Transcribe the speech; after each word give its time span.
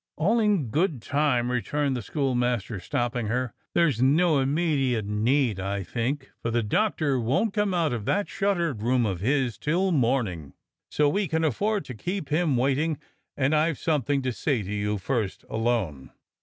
"x\ll 0.19 0.39
in 0.39 0.71
good 0.71 0.99
time," 0.99 1.51
returned 1.51 1.95
the 1.95 2.01
schoolmaster, 2.01 2.79
stopping 2.79 3.27
her. 3.27 3.53
"There's 3.75 4.01
no 4.01 4.39
immediate 4.39 5.05
hurry, 5.05 5.55
I 5.59 5.83
think, 5.83 6.31
for 6.41 6.49
the 6.49 6.63
Doctor 6.63 7.19
won't 7.19 7.53
come 7.53 7.71
out 7.75 7.93
of 7.93 8.05
that 8.05 8.27
shuttered 8.27 8.81
room 8.81 9.05
of 9.05 9.19
his 9.19 9.59
till 9.59 9.91
morning, 9.91 10.53
so 10.89 11.07
we 11.07 11.27
can 11.27 11.43
afford 11.43 11.85
to 11.85 11.93
keep 11.93 12.29
him 12.29 12.57
waiting, 12.57 12.97
and 13.37 13.53
I've 13.55 13.77
something 13.77 14.23
to 14.23 14.33
say 14.33 14.63
to 14.63 14.73
you 14.73 14.97
first— 14.97 15.45
alone." 15.51 16.09